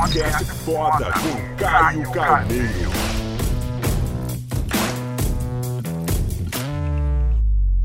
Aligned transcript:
Podcast 0.00 0.44
foda 0.64 1.12
com 1.12 1.56
Caio 1.62 2.10
Carneiro. 2.10 2.90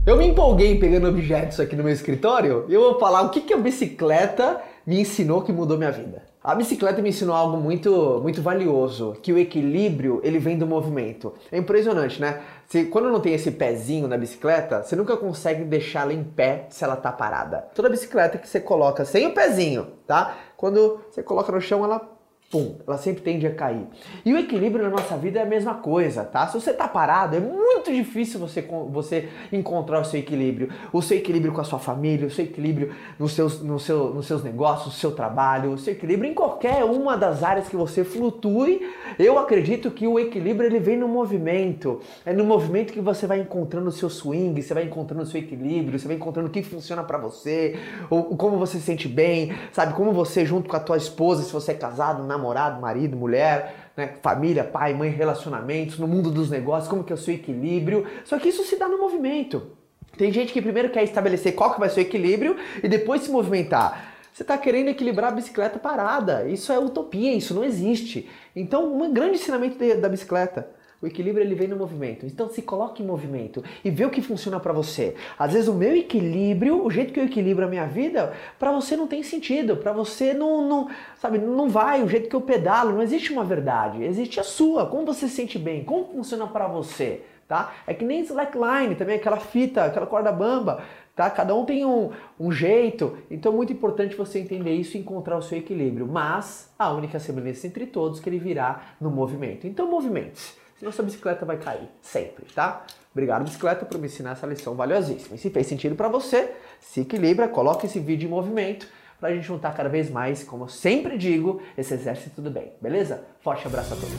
Eu 0.05 0.15
me 0.15 0.25
empolguei 0.25 0.79
pegando 0.79 1.09
objetos 1.09 1.59
aqui 1.59 1.75
no 1.75 1.83
meu 1.83 1.91
escritório 1.91 2.67
e 2.69 2.73
eu 2.73 2.79
vou 2.79 2.99
falar 3.01 3.23
o 3.23 3.31
que, 3.31 3.41
que 3.41 3.53
a 3.53 3.57
bicicleta 3.57 4.61
me 4.87 5.01
ensinou 5.01 5.41
que 5.41 5.51
mudou 5.51 5.77
minha 5.77 5.91
vida. 5.91 6.24
A 6.47 6.53
bicicleta 6.53 7.01
me 7.01 7.09
ensinou 7.09 7.35
algo 7.35 7.57
muito, 7.57 8.19
muito 8.21 8.39
valioso, 8.39 9.17
que 9.23 9.33
o 9.33 9.37
equilíbrio 9.39 10.21
ele 10.23 10.37
vem 10.37 10.55
do 10.55 10.67
movimento. 10.67 11.33
É 11.51 11.57
impressionante, 11.57 12.21
né? 12.21 12.39
Se, 12.67 12.85
quando 12.85 13.09
não 13.09 13.19
tem 13.19 13.33
esse 13.33 13.49
pezinho 13.49 14.07
na 14.07 14.15
bicicleta, 14.15 14.83
você 14.83 14.95
nunca 14.95 15.17
consegue 15.17 15.63
deixá-la 15.63 16.13
em 16.13 16.23
pé 16.23 16.67
se 16.69 16.83
ela 16.83 16.95
tá 16.95 17.11
parada. 17.11 17.67
Toda 17.73 17.89
bicicleta 17.89 18.37
que 18.37 18.47
você 18.47 18.59
coloca 18.59 19.03
sem 19.05 19.25
o 19.25 19.33
pezinho, 19.33 19.87
tá? 20.05 20.37
Quando 20.55 21.01
você 21.09 21.23
coloca 21.23 21.51
no 21.51 21.59
chão, 21.59 21.83
ela 21.83 22.14
pum, 22.49 22.75
ela 22.87 22.97
sempre 22.97 23.21
tende 23.21 23.45
a 23.47 23.53
cair. 23.53 23.87
E 24.23 24.33
o 24.33 24.37
equilíbrio 24.37 24.83
na 24.83 24.89
nossa 24.89 25.17
vida 25.17 25.39
é 25.39 25.43
a 25.43 25.45
mesma 25.45 25.75
coisa, 25.75 26.23
tá? 26.23 26.47
Se 26.47 26.59
você 26.59 26.73
tá 26.73 26.87
parado, 26.87 27.35
é 27.35 27.39
muito 27.39 27.91
difícil 27.91 28.39
você, 28.39 28.61
você 28.89 29.29
encontrar 29.51 29.99
o 29.99 30.05
seu 30.05 30.19
equilíbrio. 30.19 30.69
O 30.93 31.01
seu 31.01 31.17
equilíbrio 31.17 31.51
com 31.51 31.61
a 31.61 31.63
sua 31.63 31.79
família, 31.79 32.27
o 32.27 32.31
seu 32.31 32.45
equilíbrio 32.45 32.93
nos 33.19 33.33
seus, 33.33 33.61
no 33.61 33.79
seu, 33.79 34.13
nos 34.13 34.27
seus 34.27 34.43
negócios, 34.43 34.93
no 34.93 34.99
seu 34.99 35.11
trabalho, 35.11 35.71
o 35.71 35.77
seu 35.77 35.93
equilíbrio 35.93 36.29
em 36.29 36.33
qualquer 36.33 36.83
uma 36.83 37.17
das 37.17 37.43
áreas 37.43 37.67
que 37.67 37.75
você 37.75 38.03
flutue. 38.03 38.89
Eu 39.17 39.37
acredito 39.39 39.91
que 39.91 40.07
o 40.07 40.19
equilíbrio 40.19 40.67
ele 40.67 40.79
vem 40.79 40.97
no 40.97 41.07
movimento. 41.07 41.99
É 42.25 42.31
no 42.31 42.43
movimento 42.45 42.93
que 42.93 43.01
você 43.01 43.25
vai 43.27 43.39
encontrando 43.39 43.89
o 43.89 43.91
seu 43.91 44.09
swing, 44.09 44.61
você 44.61 44.73
vai 44.73 44.83
encontrando 44.83 45.23
o 45.23 45.25
seu 45.25 45.39
equilíbrio, 45.39 45.99
você 45.99 46.07
vai 46.07 46.15
encontrando 46.15 46.47
o 46.47 46.51
que 46.51 46.61
funciona 46.63 47.03
para 47.03 47.17
você, 47.17 47.77
ou 48.09 48.35
como 48.37 48.57
você 48.57 48.77
se 48.77 48.83
sente 48.83 49.07
bem, 49.07 49.53
sabe? 49.71 49.93
Como 49.93 50.11
você 50.13 50.45
junto 50.45 50.69
com 50.69 50.75
a 50.75 50.79
tua 50.79 50.97
esposa, 50.97 51.43
se 51.43 51.51
você 51.51 51.71
é 51.71 51.75
casado, 51.75 52.23
namorado, 52.35 52.81
marido, 52.81 53.15
mulher, 53.15 53.91
né? 53.95 54.13
família, 54.21 54.63
pai, 54.63 54.93
mãe, 54.93 55.09
relacionamentos, 55.09 55.97
no 55.97 56.07
mundo 56.07 56.29
dos 56.29 56.49
negócios, 56.49 56.87
como 56.87 57.03
que 57.03 57.11
é 57.11 57.15
o 57.15 57.17
seu 57.17 57.33
equilíbrio. 57.33 58.05
Só 58.23 58.37
que 58.37 58.49
isso 58.49 58.63
se 58.63 58.77
dá 58.77 58.87
no 58.87 58.99
movimento. 58.99 59.71
Tem 60.17 60.31
gente 60.31 60.53
que 60.53 60.61
primeiro 60.61 60.89
quer 60.89 61.03
estabelecer 61.03 61.55
qual 61.55 61.73
que 61.73 61.79
vai 61.79 61.89
ser 61.89 62.01
o 62.01 62.03
equilíbrio 62.03 62.55
e 62.81 62.87
depois 62.87 63.21
se 63.21 63.31
movimentar. 63.31 64.13
Você 64.31 64.43
está 64.43 64.57
querendo 64.57 64.89
equilibrar 64.89 65.31
a 65.31 65.35
bicicleta 65.35 65.79
parada. 65.79 66.45
Isso 66.45 66.71
é 66.71 66.77
utopia, 66.77 67.33
isso 67.33 67.53
não 67.53 67.63
existe. 67.63 68.29
Então, 68.55 68.93
um 68.93 69.13
grande 69.13 69.35
ensinamento 69.35 69.77
da 69.97 70.09
bicicleta 70.09 70.74
o 71.01 71.07
equilíbrio 71.07 71.43
ele 71.43 71.55
vem 71.55 71.67
no 71.67 71.75
movimento. 71.75 72.25
Então 72.25 72.49
se 72.49 72.61
coloque 72.61 73.03
em 73.03 73.05
movimento 73.05 73.63
e 73.83 73.89
vê 73.89 74.05
o 74.05 74.09
que 74.09 74.21
funciona 74.21 74.59
para 74.59 74.73
você. 74.73 75.15
Às 75.37 75.53
vezes 75.53 75.67
o 75.67 75.73
meu 75.73 75.95
equilíbrio, 75.95 76.83
o 76.83 76.89
jeito 76.89 77.13
que 77.13 77.19
eu 77.19 77.25
equilibro 77.25 77.65
a 77.65 77.67
minha 77.67 77.85
vida, 77.85 78.33
para 78.57 78.71
você 78.71 78.95
não 78.95 79.07
tem 79.07 79.23
sentido, 79.23 79.77
para 79.77 79.91
você 79.91 80.33
não, 80.33 80.67
não, 80.67 80.89
sabe, 81.17 81.37
não 81.37 81.69
vai, 81.69 82.03
o 82.03 82.07
jeito 82.07 82.29
que 82.29 82.35
eu 82.35 82.41
pedalo, 82.41 82.93
não 82.93 83.01
existe 83.01 83.31
uma 83.31 83.43
verdade, 83.43 84.03
existe 84.03 84.39
a 84.39 84.43
sua, 84.43 84.85
como 84.85 85.05
você 85.05 85.27
se 85.27 85.35
sente 85.35 85.59
bem, 85.59 85.83
como 85.83 86.05
funciona 86.05 86.47
para 86.47 86.67
você, 86.67 87.21
tá? 87.47 87.73
É 87.85 87.93
que 87.93 88.05
nem 88.05 88.21
slackline 88.21 88.95
também, 88.95 89.17
aquela 89.17 89.39
fita, 89.39 89.85
aquela 89.85 90.07
corda 90.07 90.31
bamba, 90.31 90.83
tá? 91.15 91.29
Cada 91.29 91.55
um 91.55 91.65
tem 91.65 91.85
um, 91.85 92.11
um 92.39 92.51
jeito, 92.51 93.17
então 93.29 93.51
é 93.51 93.55
muito 93.55 93.73
importante 93.73 94.15
você 94.15 94.39
entender 94.39 94.73
isso 94.73 94.97
e 94.97 94.99
encontrar 94.99 95.37
o 95.37 95.41
seu 95.41 95.57
equilíbrio. 95.57 96.07
Mas 96.07 96.73
a 96.77 96.91
única 96.91 97.19
semelhança 97.19 97.67
entre 97.67 97.85
todos 97.85 98.19
que 98.19 98.29
ele 98.29 98.39
virá 98.39 98.95
no 98.99 99.09
movimento. 99.09 99.67
Então 99.67 99.89
movimente-se 99.89 100.64
senão 100.77 100.91
sua 100.91 101.05
bicicleta 101.05 101.45
vai 101.45 101.57
cair, 101.57 101.89
sempre, 102.01 102.45
tá? 102.53 102.85
Obrigado, 103.11 103.43
bicicleta, 103.45 103.85
por 103.85 103.97
me 103.97 104.07
ensinar 104.07 104.31
essa 104.31 104.45
lição 104.45 104.75
valiosíssima. 104.75 105.35
E 105.35 105.39
se 105.39 105.49
fez 105.49 105.67
sentido 105.67 105.95
para 105.95 106.09
você, 106.09 106.51
se 106.81 107.01
equilibra, 107.01 107.47
coloque 107.47 107.85
esse 107.85 107.99
vídeo 107.99 108.27
em 108.27 108.29
movimento 108.29 108.87
para 109.19 109.29
a 109.29 109.33
gente 109.33 109.45
juntar 109.45 109.73
cada 109.73 109.87
vez 109.87 110.09
mais, 110.09 110.43
como 110.43 110.65
eu 110.65 110.67
sempre 110.67 111.17
digo, 111.17 111.61
esse 111.77 111.93
exército 111.93 112.41
do 112.41 112.51
bem, 112.51 112.73
beleza? 112.81 113.23
Forte 113.39 113.65
abraço 113.65 113.93
a 113.93 113.97
todos. 113.97 114.15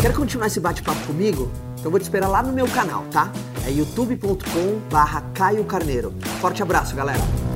Quer 0.00 0.14
continuar 0.14 0.46
esse 0.46 0.60
bate-papo 0.60 1.04
comigo? 1.06 1.50
Então 1.78 1.90
vou 1.90 1.98
te 1.98 2.04
esperar 2.04 2.28
lá 2.28 2.42
no 2.42 2.52
meu 2.52 2.68
canal, 2.68 3.04
tá? 3.12 3.30
É 3.66 3.70
youtube.com 3.70 4.78
barra 4.90 5.22
Caio 5.34 5.64
Carneiro. 5.64 6.14
Forte 6.40 6.62
abraço, 6.62 6.94
galera! 6.94 7.49